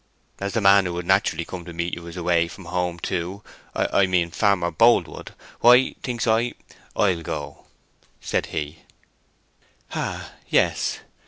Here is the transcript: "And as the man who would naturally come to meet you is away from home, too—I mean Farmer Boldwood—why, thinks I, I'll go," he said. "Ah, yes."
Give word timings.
"And 0.39 0.47
as 0.47 0.53
the 0.53 0.61
man 0.61 0.87
who 0.87 0.93
would 0.93 1.05
naturally 1.05 1.45
come 1.45 1.63
to 1.65 1.73
meet 1.73 1.93
you 1.93 2.07
is 2.07 2.17
away 2.17 2.47
from 2.47 2.65
home, 2.65 2.97
too—I 2.97 4.07
mean 4.07 4.31
Farmer 4.31 4.71
Boldwood—why, 4.71 5.93
thinks 6.01 6.25
I, 6.25 6.53
I'll 6.95 7.21
go," 7.21 7.67
he 8.19 8.25
said. 8.25 8.73
"Ah, 9.93 10.31
yes." 10.49 11.01